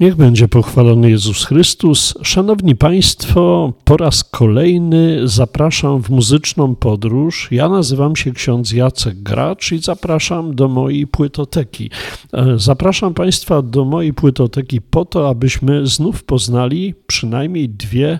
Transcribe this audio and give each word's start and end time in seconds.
Niech 0.00 0.16
będzie 0.16 0.48
pochwalony 0.48 1.10
Jezus 1.10 1.44
Chrystus. 1.44 2.14
Szanowni 2.22 2.76
Państwo, 2.76 3.72
po 3.84 3.96
raz 3.96 4.24
kolejny 4.24 5.28
zapraszam 5.28 6.02
w 6.02 6.10
muzyczną 6.10 6.74
podróż. 6.74 7.48
Ja 7.50 7.68
nazywam 7.68 8.16
się 8.16 8.32
ksiądz 8.32 8.72
Jacek 8.72 9.22
Gracz 9.22 9.72
i 9.72 9.78
zapraszam 9.78 10.54
do 10.54 10.68
mojej 10.68 11.06
płytoteki. 11.06 11.90
E, 12.32 12.58
zapraszam 12.58 13.14
Państwa 13.14 13.62
do 13.62 13.84
mojej 13.84 14.14
płytoteki 14.14 14.80
po 14.80 15.04
to, 15.04 15.28
abyśmy 15.28 15.86
znów 15.86 16.24
poznali 16.24 16.94
przynajmniej 17.06 17.68
dwie 17.68 18.18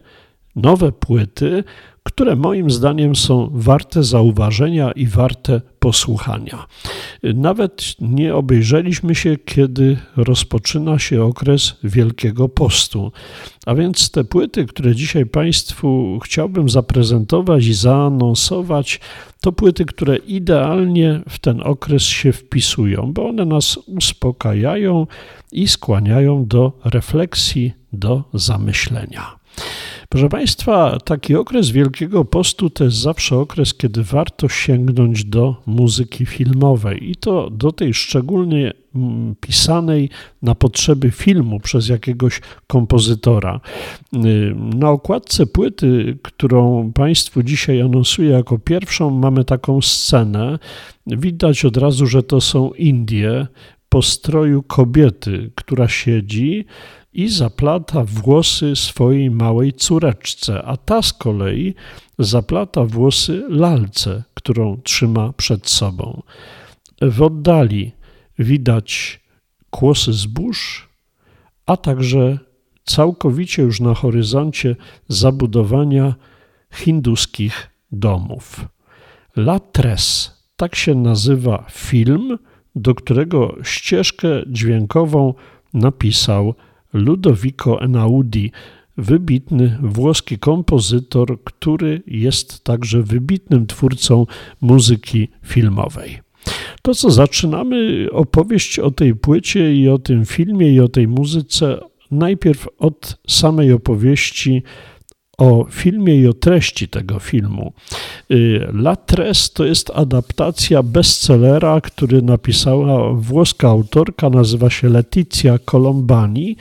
nowe 0.56 0.92
płyty, 0.92 1.64
które 2.02 2.36
moim 2.36 2.70
zdaniem 2.70 3.16
są 3.16 3.50
warte 3.52 4.02
zauważenia 4.02 4.92
i 4.92 5.06
warte 5.06 5.60
posłuchania. 5.78 6.66
Nawet 7.22 7.94
nie 8.00 8.34
obejrzeliśmy 8.34 9.14
się, 9.14 9.36
kiedy 9.44 9.96
rozpoczyna 10.16 10.98
się 10.98 11.24
okres 11.24 11.76
Wielkiego 11.84 12.48
Postu. 12.48 13.12
A 13.66 13.74
więc 13.74 14.10
te 14.10 14.24
płyty, 14.24 14.66
które 14.66 14.94
dzisiaj 14.94 15.26
Państwu 15.26 16.18
chciałbym 16.24 16.68
zaprezentować 16.68 17.66
i 17.66 17.74
zaanonsować, 17.74 19.00
to 19.40 19.52
płyty, 19.52 19.84
które 19.84 20.16
idealnie 20.16 21.20
w 21.28 21.38
ten 21.38 21.60
okres 21.64 22.02
się 22.02 22.32
wpisują, 22.32 23.12
bo 23.12 23.28
one 23.28 23.44
nas 23.44 23.76
uspokajają 23.76 25.06
i 25.52 25.68
skłaniają 25.68 26.46
do 26.46 26.72
refleksji, 26.84 27.72
do 27.92 28.24
zamyślenia. 28.34 29.40
Proszę 30.12 30.28
Państwa, 30.28 30.98
taki 31.04 31.34
okres 31.34 31.70
Wielkiego 31.70 32.24
Postu 32.24 32.70
to 32.70 32.84
jest 32.84 32.96
zawsze 32.96 33.36
okres, 33.36 33.74
kiedy 33.74 34.02
warto 34.02 34.48
sięgnąć 34.48 35.24
do 35.24 35.56
muzyki 35.66 36.26
filmowej 36.26 37.10
i 37.10 37.16
to 37.16 37.50
do 37.50 37.72
tej 37.72 37.94
szczególnie 37.94 38.72
mm, 38.94 39.34
pisanej 39.40 40.10
na 40.42 40.54
potrzeby 40.54 41.10
filmu 41.10 41.60
przez 41.60 41.88
jakiegoś 41.88 42.40
kompozytora. 42.66 43.60
Y, 44.14 44.54
na 44.56 44.90
okładce 44.90 45.46
płyty, 45.46 46.18
którą 46.22 46.92
Państwu 46.92 47.42
dzisiaj 47.42 47.80
anonsuję 47.80 48.30
jako 48.30 48.58
pierwszą, 48.58 49.10
mamy 49.10 49.44
taką 49.44 49.80
scenę. 49.80 50.58
Widać 51.06 51.64
od 51.64 51.76
razu, 51.76 52.06
że 52.06 52.22
to 52.22 52.40
są 52.40 52.70
Indie 52.70 53.46
po 53.90 54.02
stroju 54.02 54.62
kobiety, 54.62 55.50
która 55.54 55.88
siedzi 55.88 56.64
i 57.12 57.28
zaplata 57.28 58.04
włosy 58.04 58.76
swojej 58.76 59.30
małej 59.30 59.72
córeczce, 59.72 60.62
a 60.62 60.76
ta 60.76 61.02
z 61.02 61.12
kolei 61.12 61.74
zaplata 62.18 62.84
włosy 62.84 63.44
lalce, 63.48 64.22
którą 64.34 64.80
trzyma 64.82 65.32
przed 65.32 65.70
sobą. 65.70 66.22
W 67.02 67.22
oddali 67.22 67.92
widać 68.38 69.20
kłosy 69.70 70.12
zbóż, 70.12 70.88
a 71.66 71.76
także 71.76 72.38
całkowicie 72.84 73.62
już 73.62 73.80
na 73.80 73.94
horyzoncie 73.94 74.76
zabudowania 75.08 76.14
hinduskich 76.72 77.70
domów. 77.92 78.66
La 79.36 79.60
Tres, 79.60 80.34
tak 80.56 80.74
się 80.74 80.94
nazywa 80.94 81.66
film, 81.70 82.38
do 82.76 82.94
którego 82.94 83.56
ścieżkę 83.62 84.28
dźwiękową 84.46 85.34
napisał 85.74 86.54
Ludovico 86.92 87.82
Einaudi, 87.82 88.52
wybitny 88.96 89.78
włoski 89.82 90.38
kompozytor, 90.38 91.44
który 91.44 92.02
jest 92.06 92.64
także 92.64 93.02
wybitnym 93.02 93.66
twórcą 93.66 94.26
muzyki 94.60 95.28
filmowej. 95.44 96.18
To 96.82 96.94
co 96.94 97.10
zaczynamy 97.10 98.08
opowieść 98.12 98.78
o 98.78 98.90
tej 98.90 99.14
płycie 99.14 99.74
i 99.74 99.88
o 99.88 99.98
tym 99.98 100.26
filmie 100.26 100.72
i 100.72 100.80
o 100.80 100.88
tej 100.88 101.08
muzyce 101.08 101.78
najpierw 102.10 102.68
od 102.78 103.18
samej 103.28 103.72
opowieści 103.72 104.62
o 105.40 105.66
filmie 105.70 106.16
i 106.16 106.26
o 106.26 106.32
treści 106.32 106.88
tego 106.88 107.18
filmu. 107.18 107.72
Y, 108.30 108.68
La 108.72 108.96
Tres 108.96 109.52
to 109.52 109.64
jest 109.64 109.90
adaptacja 109.94 110.82
bestsellera, 110.82 111.80
który 111.80 112.22
napisała 112.22 113.12
włoska 113.14 113.68
autorka, 113.68 114.30
nazywa 114.30 114.70
się 114.70 114.88
Letizia 114.88 115.58
Colombani. 115.58 116.56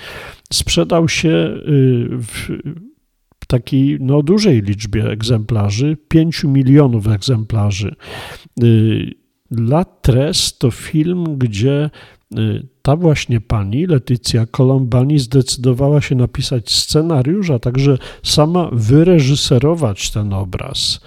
Sprzedał 0.53 1.09
się 1.09 1.29
y, 1.29 2.07
w 2.11 2.49
takiej 3.47 3.97
no, 4.01 4.23
dużej 4.23 4.61
liczbie 4.61 5.09
egzemplarzy, 5.09 5.97
5 6.07 6.43
milionów 6.43 7.07
egzemplarzy. 7.07 7.95
La 9.51 9.85
Tres 9.85 10.57
to 10.57 10.71
film, 10.71 11.37
gdzie 11.37 11.89
Y, 12.37 12.67
ta 12.81 12.95
właśnie 12.95 13.41
pani, 13.41 13.85
Letycja 13.85 14.45
Colombani, 14.45 15.19
zdecydowała 15.19 16.01
się 16.01 16.15
napisać 16.15 16.71
scenariusz, 16.71 17.49
a 17.49 17.59
także 17.59 17.97
sama 18.23 18.69
wyreżyserować 18.71 20.11
ten 20.11 20.33
obraz. 20.33 20.99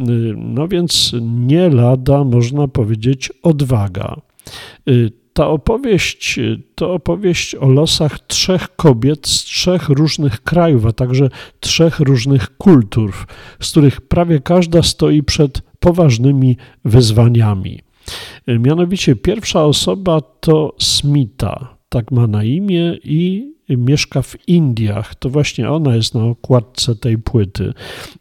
Y, 0.00 0.04
no 0.36 0.68
więc 0.68 1.12
nie 1.22 1.68
lada, 1.68 2.24
można 2.24 2.68
powiedzieć, 2.68 3.32
odwaga. 3.42 4.20
Y, 4.88 5.12
ta 5.32 5.48
opowieść 5.48 6.40
to 6.74 6.92
opowieść 6.92 7.54
o 7.54 7.68
losach 7.68 8.18
trzech 8.18 8.76
kobiet 8.76 9.26
z 9.26 9.44
trzech 9.44 9.88
różnych 9.88 10.42
krajów, 10.42 10.86
a 10.86 10.92
także 10.92 11.28
trzech 11.60 12.00
różnych 12.00 12.56
kultur, 12.56 13.12
z 13.60 13.70
których 13.70 14.00
prawie 14.00 14.40
każda 14.40 14.82
stoi 14.82 15.22
przed 15.22 15.62
poważnymi 15.84 16.56
wyzwaniami. 16.84 17.80
Mianowicie 18.48 19.16
pierwsza 19.16 19.64
osoba 19.64 20.20
to 20.20 20.74
Smita, 20.78 21.76
tak 21.88 22.10
ma 22.10 22.26
na 22.26 22.44
imię 22.44 22.98
i 23.04 23.54
mieszka 23.68 24.22
w 24.22 24.48
Indiach. 24.48 25.14
To 25.14 25.30
właśnie 25.30 25.70
ona 25.70 25.96
jest 25.96 26.14
na 26.14 26.24
okładce 26.24 26.96
tej 26.96 27.18
płyty. 27.18 27.72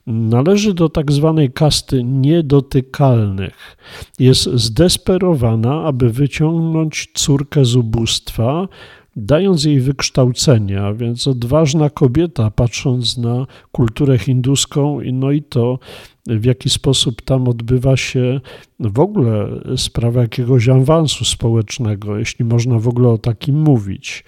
Należy 0.08 0.74
do 0.74 0.90
tak 0.90 1.12
zwanej 1.12 1.52
kasty 1.52 2.04
niedotykalnych. 2.04 3.78
Jest 4.20 4.44
zdesperowana, 4.44 5.84
aby 5.84 6.10
wyciągnąć 6.10 7.10
córkę 7.14 7.66
z 7.66 7.76
ubóstwa, 7.76 8.68
dając 9.16 9.64
jej 9.64 9.80
wykształcenie, 9.80 10.82
a 10.82 10.94
więc 10.94 11.28
odważna 11.28 11.90
kobieta, 11.90 12.52
patrząc 12.52 13.18
na 13.18 13.46
kulturę 13.72 14.18
hinduską, 14.18 15.00
no 15.14 15.32
i 15.32 15.42
to, 15.42 15.80
w 16.28 16.46
jaki 16.46 16.70
sposób 16.70 17.22
tam 17.22 17.48
odbywa 17.48 17.98
się 17.98 18.42
w 18.80 19.00
ogóle 19.00 19.48
sprawa 19.78 20.22
jakiegoś 20.22 20.70
awansu 20.70 21.26
społecznego, 21.26 22.18
jeśli 22.18 22.46
można 22.46 22.80
w 22.80 22.88
ogóle 22.88 23.10
o 23.10 23.18
takim 23.18 23.62
mówić. 23.62 24.24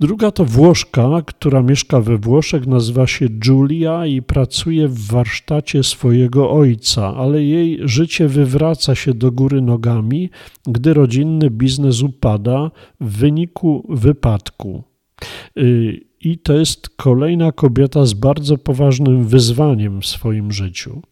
Druga 0.00 0.30
to 0.30 0.44
Włoszka, 0.44 1.22
która 1.26 1.62
mieszka 1.62 2.00
we 2.00 2.18
Włoszech, 2.18 2.66
nazywa 2.66 3.06
się 3.06 3.28
Julia 3.46 4.06
i 4.06 4.22
pracuje 4.22 4.88
w 4.88 5.06
warsztacie 5.06 5.82
swojego 5.82 6.50
ojca, 6.50 7.14
ale 7.16 7.44
jej 7.44 7.78
życie 7.82 8.28
wywraca 8.28 8.94
się 8.94 9.14
do 9.14 9.32
góry 9.32 9.62
nogami, 9.62 10.30
gdy 10.66 10.94
rodzinny 10.94 11.50
biznes 11.50 12.02
upada 12.02 12.70
w 13.00 13.16
wyniku 13.18 13.86
wypadku. 13.88 14.84
I 16.24 16.38
to 16.38 16.52
jest 16.52 16.88
kolejna 16.88 17.52
kobieta 17.52 18.06
z 18.06 18.12
bardzo 18.12 18.58
poważnym 18.58 19.26
wyzwaniem 19.26 20.00
w 20.00 20.06
swoim 20.06 20.52
życiu. 20.52 21.02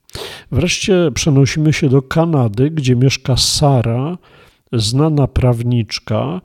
Wreszcie 0.52 1.10
przenosimy 1.14 1.72
się 1.72 1.88
do 1.88 2.02
Kanady, 2.02 2.70
gdzie 2.70 2.96
mieszka 2.96 3.36
Sara, 3.36 4.18
znana 4.72 5.26
prawniczka, 5.26 6.40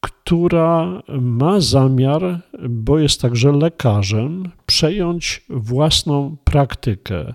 która 0.00 1.02
ma 1.20 1.60
zamiar, 1.60 2.40
bo 2.70 2.98
jest 2.98 3.20
także 3.20 3.52
lekarzem, 3.52 4.50
przejąć 4.66 5.44
własną 5.48 6.36
praktykę, 6.44 7.34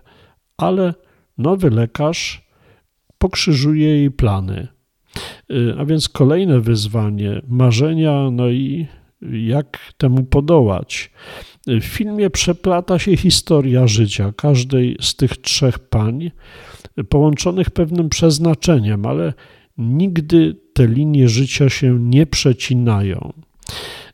ale 0.57 0.93
nowy 1.37 1.69
lekarz 1.69 2.47
pokrzyżuje 3.17 3.87
jej 3.87 4.11
plany. 4.11 4.67
Y, 5.51 5.75
a 5.79 5.85
więc 5.85 6.09
kolejne 6.09 6.59
wyzwanie, 6.59 7.41
marzenia, 7.47 8.29
no 8.31 8.49
i 8.49 8.87
jak 9.31 9.93
temu 9.97 10.23
podołać. 10.23 11.11
W 11.67 11.83
filmie 11.83 12.29
przeplata 12.29 12.99
się 12.99 13.17
historia 13.17 13.87
życia 13.87 14.33
każdej 14.37 14.97
z 15.01 15.15
tych 15.15 15.37
trzech 15.37 15.79
pań, 15.79 16.31
połączonych 17.09 17.69
pewnym 17.69 18.09
przeznaczeniem, 18.09 19.05
ale 19.05 19.33
nigdy 19.77 20.55
te 20.73 20.87
linie 20.87 21.29
życia 21.29 21.69
się 21.69 21.99
nie 21.99 22.25
przecinają. 22.25 23.33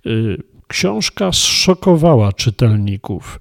Y, 0.06 0.38
książka 0.68 1.32
zszokowała 1.32 2.34
czytelników, 2.34 3.40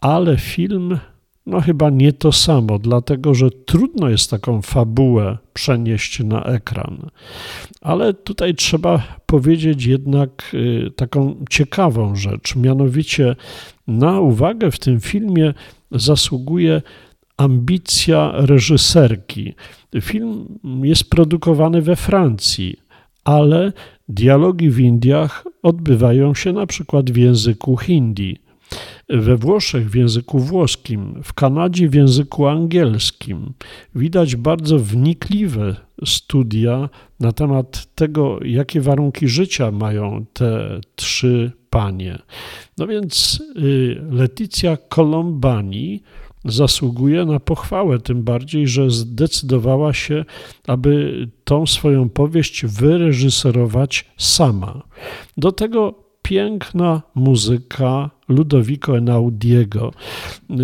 ale 0.00 0.36
film 0.36 0.98
no 1.46 1.60
chyba 1.60 1.90
nie 1.90 2.12
to 2.12 2.32
samo, 2.32 2.78
dlatego 2.78 3.34
że 3.34 3.50
trudno 3.50 4.08
jest 4.08 4.30
taką 4.30 4.62
fabułę 4.62 5.38
przenieść 5.52 6.20
na 6.20 6.44
ekran. 6.44 7.10
Ale 7.80 8.14
tutaj 8.14 8.54
trzeba 8.54 9.02
powiedzieć 9.26 9.84
jednak 9.84 10.50
y, 10.54 10.90
taką 10.96 11.44
ciekawą 11.50 12.16
rzecz, 12.16 12.56
mianowicie 12.56 13.36
na 13.86 14.20
uwagę 14.20 14.70
w 14.70 14.78
tym 14.78 15.00
filmie 15.00 15.54
zasługuje 15.90 16.82
ambicja 17.36 18.32
reżyserki. 18.34 19.54
Film 20.00 20.46
jest 20.82 21.10
produkowany 21.10 21.82
we 21.82 21.96
Francji, 21.96 22.76
ale 23.24 23.72
Dialogi 24.08 24.70
w 24.70 24.80
Indiach 24.80 25.44
odbywają 25.62 26.34
się 26.34 26.52
na 26.52 26.66
przykład 26.66 27.10
w 27.10 27.16
języku 27.16 27.76
hindi, 27.76 28.38
we 29.12 29.36
Włoszech 29.36 29.90
w 29.90 29.94
języku 29.94 30.38
włoskim, 30.38 31.20
w 31.22 31.32
Kanadzie 31.32 31.88
w 31.88 31.94
języku 31.94 32.46
angielskim. 32.46 33.52
Widać 33.94 34.36
bardzo 34.36 34.78
wnikliwe 34.78 35.76
studia 36.04 36.88
na 37.20 37.32
temat 37.32 37.94
tego, 37.94 38.38
jakie 38.44 38.80
warunki 38.80 39.28
życia 39.28 39.70
mają 39.70 40.24
te 40.32 40.80
trzy 40.96 41.52
panie. 41.70 42.18
No 42.78 42.86
więc 42.86 43.42
y, 43.56 44.02
Leticia 44.10 44.76
Colombani 44.76 46.02
zasługuje 46.44 47.24
na 47.24 47.40
pochwałę, 47.40 47.98
tym 47.98 48.22
bardziej, 48.22 48.68
że 48.68 48.90
zdecydowała 48.90 49.92
się, 49.92 50.24
aby 50.66 51.28
tą 51.44 51.66
swoją 51.66 52.08
powieść 52.08 52.66
wyreżyserować 52.66 54.04
sama. 54.16 54.82
Do 55.36 55.52
tego 55.52 55.94
piękna 56.32 57.02
muzyka 57.14 58.10
Ludovico 58.28 58.98
Enaudiego. 58.98 59.92
Y, 60.50 60.54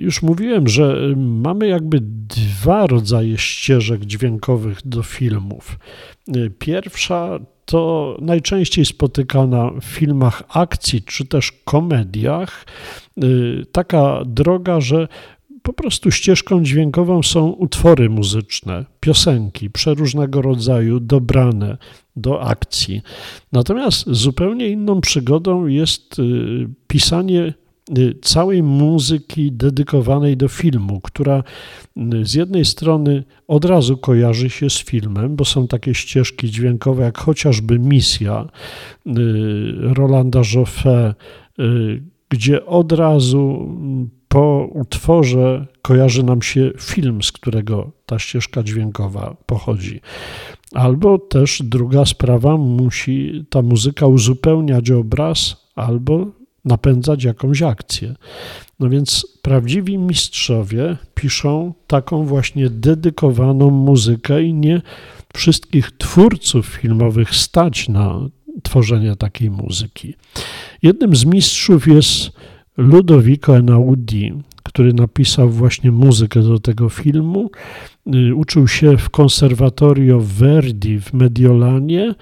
już 0.00 0.22
mówiłem, 0.22 0.68
że 0.68 1.14
mamy 1.16 1.68
jakby 1.68 1.98
dwa 2.00 2.86
rodzaje 2.86 3.38
ścieżek 3.38 4.04
dźwiękowych 4.04 4.80
do 4.84 5.02
filmów. 5.02 5.78
Y, 6.36 6.50
pierwsza 6.58 7.38
to 7.64 8.16
najczęściej 8.20 8.84
spotykana 8.84 9.70
w 9.80 9.84
filmach 9.84 10.42
akcji 10.48 11.02
czy 11.02 11.26
też 11.26 11.52
komediach. 11.52 12.66
Y, 13.24 13.66
taka 13.72 14.22
droga, 14.26 14.80
że 14.80 15.08
po 15.64 15.72
prostu 15.72 16.10
ścieżką 16.10 16.62
dźwiękową 16.62 17.22
są 17.22 17.48
utwory 17.50 18.10
muzyczne, 18.10 18.84
piosenki 19.00 19.70
przeróżnego 19.70 20.42
rodzaju, 20.42 21.00
dobrane 21.00 21.76
do 22.16 22.42
akcji. 22.42 23.02
Natomiast 23.52 24.04
zupełnie 24.06 24.68
inną 24.68 25.00
przygodą 25.00 25.66
jest 25.66 26.18
y, 26.18 26.22
pisanie 26.86 27.54
y, 27.98 28.14
całej 28.22 28.62
muzyki 28.62 29.52
dedykowanej 29.52 30.36
do 30.36 30.48
filmu, 30.48 31.00
która 31.00 31.42
y, 31.96 32.24
z 32.24 32.34
jednej 32.34 32.64
strony 32.64 33.24
od 33.48 33.64
razu 33.64 33.96
kojarzy 33.96 34.50
się 34.50 34.70
z 34.70 34.78
filmem, 34.78 35.36
bo 35.36 35.44
są 35.44 35.68
takie 35.68 35.94
ścieżki 35.94 36.50
dźwiękowe 36.50 37.04
jak 37.04 37.18
chociażby 37.18 37.78
Misja 37.78 38.46
Rolanda 39.80 40.40
Joffé, 40.40 41.14
gdzie 42.28 42.66
od 42.66 42.92
razu 42.92 43.68
po 44.34 44.68
utworze 44.72 45.66
kojarzy 45.82 46.22
nam 46.22 46.42
się 46.42 46.70
film, 46.80 47.22
z 47.22 47.32
którego 47.32 47.92
ta 48.06 48.18
ścieżka 48.18 48.62
dźwiękowa 48.62 49.36
pochodzi. 49.46 50.00
Albo 50.72 51.18
też 51.18 51.62
druga 51.64 52.04
sprawa, 52.04 52.56
musi 52.56 53.44
ta 53.50 53.62
muzyka 53.62 54.06
uzupełniać 54.06 54.90
obraz 54.90 55.56
albo 55.74 56.26
napędzać 56.64 57.24
jakąś 57.24 57.62
akcję. 57.62 58.14
No 58.80 58.88
więc 58.88 59.26
prawdziwi 59.42 59.98
mistrzowie 59.98 60.96
piszą 61.14 61.74
taką 61.86 62.24
właśnie 62.24 62.70
dedykowaną 62.70 63.70
muzykę 63.70 64.42
i 64.42 64.54
nie 64.54 64.82
wszystkich 65.34 65.90
twórców 65.90 66.66
filmowych 66.66 67.34
stać 67.34 67.88
na 67.88 68.20
tworzenie 68.62 69.16
takiej 69.16 69.50
muzyki. 69.50 70.14
Jednym 70.82 71.16
z 71.16 71.24
mistrzów 71.24 71.86
jest 71.86 72.30
Ludovico 72.76 73.56
Einaudi, 73.56 74.32
który 74.62 74.92
napisał 74.92 75.50
właśnie 75.50 75.92
muzykę 75.92 76.42
do 76.42 76.58
tego 76.58 76.88
filmu. 76.88 77.50
Y, 78.14 78.34
uczył 78.34 78.68
się 78.68 78.96
w 78.96 79.10
konserwatorio 79.10 80.20
Verdi 80.20 81.00
w 81.00 81.12
Mediolanie. 81.12 82.14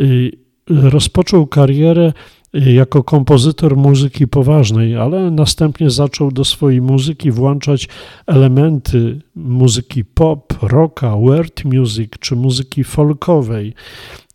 Y, 0.00 0.30
rozpoczął 0.68 1.46
karierę 1.46 2.12
y, 2.56 2.72
jako 2.72 3.04
kompozytor 3.04 3.76
muzyki 3.76 4.28
poważnej, 4.28 4.96
ale 4.96 5.30
następnie 5.30 5.90
zaczął 5.90 6.30
do 6.32 6.44
swojej 6.44 6.80
muzyki 6.80 7.30
włączać 7.30 7.88
elementy 8.26 9.20
muzyki 9.34 10.04
pop, 10.04 10.54
rocka, 10.62 11.16
world 11.16 11.64
music 11.64 12.12
czy 12.20 12.36
muzyki 12.36 12.84
folkowej. 12.84 13.74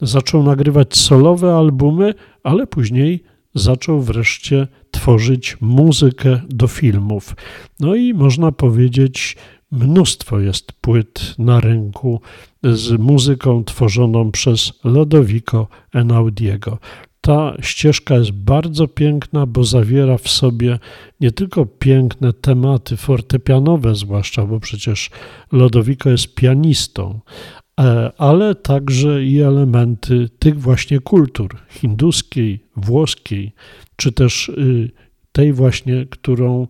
Zaczął 0.02 0.44
nagrywać 0.44 0.98
solowe 0.98 1.56
albumy, 1.56 2.14
ale 2.44 2.68
później 2.68 3.24
zaczął 3.56 4.02
wreszcie 4.02 4.68
tworzyć 4.92 5.57
muzykę 5.62 6.42
do 6.50 6.68
filmów. 6.68 7.36
No 7.80 7.96
i 7.96 8.13
można 8.13 8.52
powiedzieć, 8.52 9.38
mnóstwo 9.72 10.40
jest 10.40 10.72
płyt 10.72 11.36
na 11.40 11.60
rynku 11.60 12.22
z 12.63 13.00
muzyką 13.00 13.63
tworzoną 13.63 14.31
przez 14.31 14.74
Lodowico 14.84 15.68
Enaudiego. 15.94 16.78
Ta 17.22 17.54
ścieżka 17.62 18.16
jest 18.16 18.31
bardzo 18.31 18.88
piękna, 18.88 19.46
bo 19.46 19.63
zawiera 19.63 20.18
w 20.18 20.30
sobie 20.30 20.80
nie 21.19 21.31
tylko 21.31 21.66
piękne 21.66 22.34
tematy 22.34 22.98
fortepianowe, 22.98 23.96
zwłaszcza, 23.96 24.46
bo 24.46 24.60
przecież 24.60 25.10
Lodowico 25.52 26.10
jest 26.10 26.36
pianistą, 26.36 27.19
ale 28.18 28.56
także 28.56 29.24
i 29.24 29.42
elementy 29.42 30.30
tych 30.39 30.62
właśnie 30.62 31.00
kultur 31.00 31.57
hinduskiej, 31.69 32.66
włoskiej, 32.75 33.51
czy 33.95 34.12
też 34.12 34.50
y, 34.50 34.92
tej 35.31 35.54
właśnie, 35.54 36.06
którą 36.10 36.68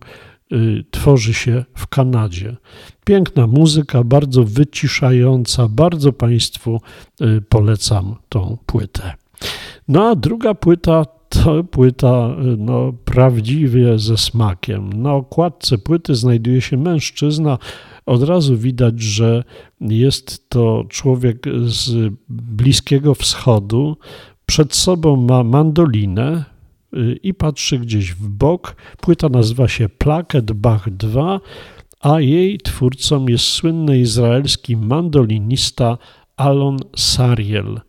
y, 0.52 0.84
tworzy 0.90 1.34
się 1.34 1.64
w 1.74 1.86
Kanadzie. 1.86 2.56
Piękna 3.04 3.46
muzyka, 3.46 4.04
bardzo 4.04 4.44
wyciszająca, 4.44 5.68
bardzo 5.68 6.12
Państwu 6.12 6.80
y, 7.20 7.42
polecam 7.48 8.16
tą 8.28 8.58
płytę. 8.66 9.12
No 9.88 10.08
a 10.08 10.14
druga 10.14 10.54
płyta 10.54 11.04
to 11.28 11.64
płyta 11.64 12.36
no, 12.58 12.92
prawdziwie 13.04 13.98
ze 13.98 14.16
smakiem. 14.16 15.02
Na 15.02 15.14
okładce 15.14 15.78
płyty 15.78 16.14
znajduje 16.14 16.60
się 16.60 16.76
mężczyzna 16.76 17.58
od 18.06 18.22
razu 18.22 18.56
widać, 18.56 19.02
że 19.02 19.44
jest 19.80 20.48
to 20.48 20.84
człowiek 20.88 21.46
z 21.64 22.12
Bliskiego 22.28 23.14
Wschodu. 23.14 23.96
Przed 24.46 24.74
sobą 24.74 25.16
ma 25.16 25.44
mandolinę 25.44 26.44
y, 26.94 27.18
i 27.22 27.34
patrzy 27.34 27.78
gdzieś 27.78 28.14
w 28.14 28.28
bok. 28.28 28.76
Płyta 29.00 29.28
nazywa 29.28 29.68
się 29.68 29.88
Plaket 29.88 30.52
Bach 30.52 30.90
2, 30.90 31.40
a 32.00 32.20
jej 32.20 32.58
twórcą 32.58 33.26
jest 33.26 33.44
słynny 33.44 33.98
izraelski 33.98 34.76
mandolinista 34.76 35.98
Alon 36.36 36.76
Sariel. 36.96 37.80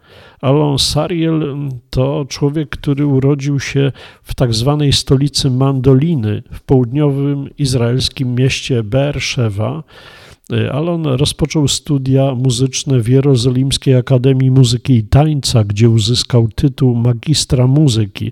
Alon 0.41 0.79
Sariel 0.79 1.55
to 1.89 2.25
człowiek, 2.29 2.69
który 2.69 3.05
urodził 3.05 3.59
się 3.59 3.91
w 4.23 4.35
tak 4.35 4.53
zwanej 4.53 4.93
stolicy 4.93 5.51
Mandoliny 5.51 6.43
w 6.51 6.61
południowym 6.61 7.49
izraelskim 7.57 8.35
mieście 8.35 8.83
Beersheva. 8.83 9.83
Alon 10.71 11.05
rozpoczął 11.05 11.67
studia 11.67 12.35
muzyczne 12.35 12.99
w 12.99 13.09
Jerozolimskiej 13.09 13.95
Akademii 13.95 14.51
Muzyki 14.51 14.93
i 14.93 15.03
Tańca, 15.03 15.63
gdzie 15.63 15.89
uzyskał 15.89 16.47
tytuł 16.47 16.95
magistra 16.95 17.67
muzyki, 17.67 18.31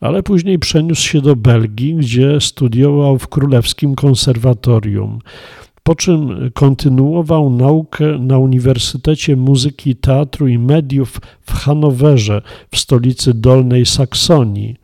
ale 0.00 0.22
później 0.22 0.58
przeniósł 0.58 1.08
się 1.08 1.20
do 1.20 1.36
Belgii, 1.36 1.94
gdzie 1.94 2.40
studiował 2.40 3.18
w 3.18 3.28
Królewskim 3.28 3.94
Konserwatorium 3.94 5.18
po 5.82 5.94
czym 5.94 6.50
kontynuował 6.54 7.50
naukę 7.50 8.18
na 8.18 8.38
Uniwersytecie 8.38 9.36
Muzyki, 9.36 9.96
Teatru 9.96 10.48
i 10.48 10.58
Mediów 10.58 11.20
w 11.40 11.52
Hanowerze, 11.52 12.42
w 12.70 12.78
stolicy 12.78 13.34
Dolnej 13.34 13.86
Saksonii. 13.86 14.76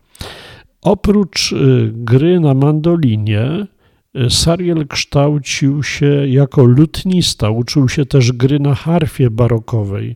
Oprócz 0.81 1.51
y, 1.51 1.91
gry 1.93 2.39
na 2.39 2.53
mandolinie, 2.53 3.67
y, 4.15 4.29
Sariel 4.29 4.87
kształcił 4.87 5.83
się 5.83 6.27
jako 6.27 6.63
lutnista, 6.63 7.49
uczył 7.49 7.89
się 7.89 8.05
też 8.05 8.31
gry 8.31 8.59
na 8.59 8.75
harfie 8.75 9.29
barokowej. 9.29 10.15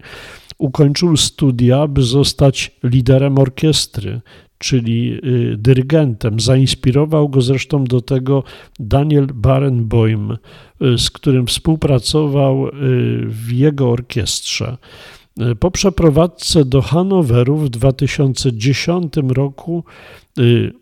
Ukończył 0.63 1.17
studia, 1.17 1.87
by 1.87 2.01
zostać 2.01 2.71
liderem 2.83 3.39
orkiestry 3.39 4.21
czyli 4.63 5.19
y, 5.25 5.57
dyrygentem. 5.57 6.39
Zainspirował 6.39 7.29
go 7.29 7.41
zresztą 7.41 7.83
do 7.83 8.01
tego 8.01 8.43
Daniel 8.79 9.27
Barenboim, 9.33 10.31
y, 10.31 10.97
z 10.97 11.09
którym 11.09 11.47
współpracował 11.47 12.67
y, 12.67 12.71
w 13.25 13.51
jego 13.51 13.89
orkiestrze. 13.91 14.77
Po 15.59 15.71
przeprowadzce 15.71 16.65
do 16.65 16.81
Hanoweru 16.81 17.57
w 17.57 17.69
2010 17.69 19.13
roku 19.29 19.83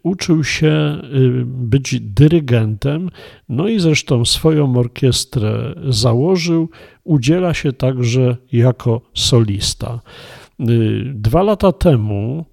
uczył 0.03 0.43
się 0.43 1.01
być 1.45 1.99
dyrygentem, 1.99 3.09
no 3.49 3.67
i 3.67 3.79
zresztą 3.79 4.25
swoją 4.25 4.77
orkiestrę 4.77 5.75
założył, 5.89 6.69
udziela 7.03 7.53
się 7.53 7.73
także 7.73 8.37
jako 8.51 9.01
solista. 9.13 9.99
Dwa 11.13 11.43
lata 11.43 11.71
temu 11.71 12.45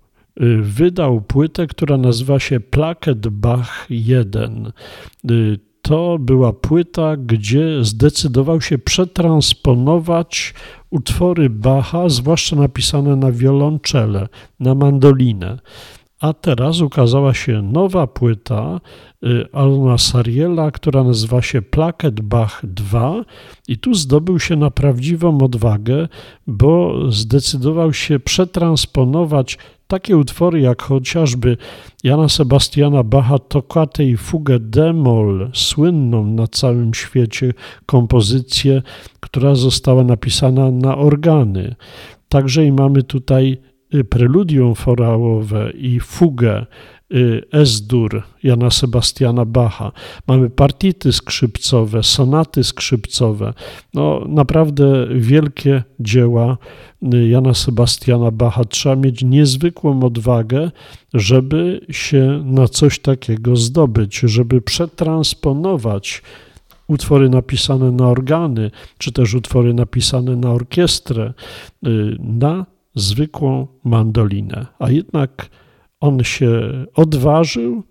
wydał 0.60 1.20
płytę, 1.20 1.66
która 1.66 1.96
nazywa 1.96 2.40
się 2.40 2.60
Plaket 2.60 3.28
Bach 3.28 3.86
1. 3.90 4.72
To 5.88 6.18
była 6.18 6.52
płyta, 6.52 7.16
gdzie 7.16 7.84
zdecydował 7.84 8.60
się 8.60 8.78
przetransponować 8.78 10.54
utwory 10.90 11.50
Bacha, 11.50 12.08
zwłaszcza 12.08 12.56
napisane 12.56 13.16
na 13.16 13.32
wiolonczele, 13.32 14.28
na 14.60 14.74
mandolinę. 14.74 15.58
A 16.20 16.32
teraz 16.32 16.80
ukazała 16.80 17.34
się 17.34 17.62
nowa 17.62 18.06
płyta 18.06 18.80
y, 19.24 19.46
Alona 19.52 19.98
Sariela, 19.98 20.70
która 20.70 21.04
nazywa 21.04 21.42
się 21.42 21.62
Plaket 21.62 22.20
Bach 22.20 22.60
2 22.66 23.24
i 23.68 23.78
tu 23.78 23.94
zdobył 23.94 24.40
się 24.40 24.56
na 24.56 24.70
prawdziwą 24.70 25.38
odwagę, 25.42 26.08
bo 26.46 26.94
zdecydował 27.12 27.92
się 27.92 28.20
przetransponować 28.20 29.58
takie 29.88 30.16
utwory 30.16 30.60
jak 30.60 30.82
chociażby 30.82 31.56
Jana 32.04 32.28
Sebastiana 32.28 33.02
Bacha 33.02 33.38
Toccate 33.38 34.04
i 34.04 34.16
Fugę 34.16 34.58
Demol, 34.60 35.50
słynną 35.54 36.26
na 36.26 36.46
całym 36.46 36.94
świecie 36.94 37.52
kompozycję, 37.86 38.82
która 39.20 39.54
została 39.54 40.04
napisana 40.04 40.70
na 40.70 40.98
organy. 40.98 41.74
Także 42.28 42.64
i 42.64 42.72
mamy 42.72 43.02
tutaj 43.02 43.58
y, 43.94 44.04
preludium 44.04 44.74
forałowe 44.74 45.70
i 45.70 46.00
fugę 46.00 46.66
y, 47.14 47.42
S-dur 47.52 48.22
Jana 48.42 48.70
Sebastiana 48.70 49.44
Bacha. 49.44 49.92
Mamy 50.26 50.50
partity 50.50 51.12
skrzypcowe, 51.12 52.02
sonaty 52.02 52.64
skrzypcowe. 52.64 53.54
No, 53.94 54.24
naprawdę 54.28 55.06
wielkie 55.10 55.82
dzieła 56.00 56.58
y, 57.14 57.28
Jana 57.28 57.54
Sebastiana 57.54 58.30
Bacha. 58.30 58.64
Trzeba 58.64 58.96
mieć 58.96 59.24
niezwykłą 59.24 60.02
odwagę, 60.02 60.70
żeby 61.14 61.80
się 61.90 62.42
na 62.44 62.68
coś 62.68 62.98
takiego 62.98 63.56
zdobyć, 63.56 64.18
żeby 64.18 64.60
przetransponować 64.62 66.22
utwory 66.88 67.28
napisane 67.28 67.92
na 67.92 68.08
organy, 68.08 68.70
czy 68.98 69.12
też 69.12 69.34
utwory 69.34 69.74
napisane 69.74 70.36
na 70.36 70.50
orkiestrę, 70.50 71.32
y, 71.86 72.16
na 72.18 72.66
zwykłą 72.94 73.66
mandolinę. 73.84 74.66
A 74.78 74.90
jednak 74.90 75.50
on 76.00 76.24
się 76.24 76.50
odważył, 76.94 77.82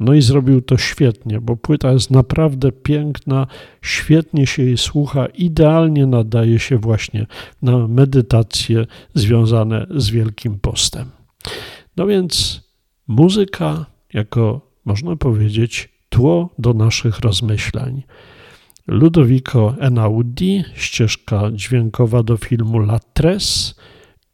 no 0.00 0.14
i 0.14 0.22
zrobił 0.22 0.62
to 0.62 0.76
świetnie, 0.76 1.40
bo 1.40 1.56
płyta 1.56 1.92
jest 1.92 2.10
naprawdę 2.10 2.72
piękna, 2.72 3.46
świetnie 3.82 4.46
się 4.46 4.62
jej 4.62 4.78
słucha, 4.78 5.26
idealnie 5.26 6.06
nadaje 6.06 6.58
się 6.58 6.78
właśnie 6.78 7.26
na 7.62 7.88
medytacje 7.88 8.86
związane 9.14 9.86
z 9.90 10.10
Wielkim 10.10 10.58
Postem. 10.58 11.10
No 11.96 12.06
więc 12.06 12.62
muzyka, 13.08 13.86
jako 14.14 14.60
można 14.84 15.16
powiedzieć, 15.16 15.88
tło 16.08 16.54
do 16.58 16.74
naszych 16.74 17.18
rozmyślań. 17.18 18.02
Ludovico 18.86 19.74
Einaudi, 19.80 20.64
ścieżka 20.74 21.50
dźwiękowa 21.52 22.22
do 22.22 22.36
filmu 22.36 22.78
La 22.78 22.98
Tres 23.12 23.74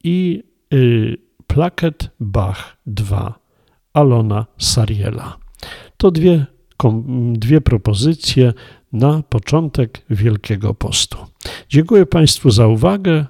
i 0.05 0.43
y, 0.75 1.24
Plaket 1.47 2.11
Bach 2.21 2.77
2 2.87 3.35
Alona 3.93 4.47
Sariela. 4.59 5.37
To 5.97 6.11
dwie, 6.11 6.47
dwie 7.33 7.61
propozycje 7.61 8.53
na 8.93 9.23
początek 9.23 10.03
Wielkiego 10.11 10.75
Postu. 10.75 11.19
Dziękuję 11.69 12.07
Państwu 12.07 12.51
za 12.51 12.67
uwagę. 12.67 13.27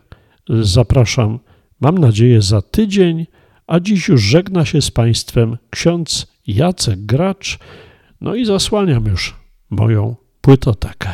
Zapraszam, 0.48 1.38
mam 1.80 1.98
nadzieję, 1.98 2.42
za 2.42 2.62
tydzień, 2.62 3.26
a 3.66 3.80
dziś 3.80 4.08
już 4.08 4.22
żegna 4.22 4.64
się 4.64 4.82
z 4.82 4.90
Państwem 4.90 5.58
ksiądz 5.70 6.26
Jacek 6.46 7.06
Gracz. 7.06 7.58
No 8.20 8.34
i 8.34 8.44
zasłaniam 8.44 9.04
już 9.06 9.34
moją 9.70 10.16
płytotekę. 10.40 11.10